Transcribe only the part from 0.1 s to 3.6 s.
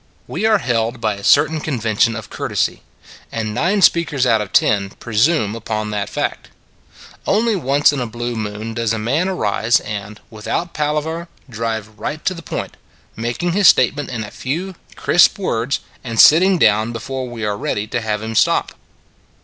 We are held by a certain convention of courtesy: and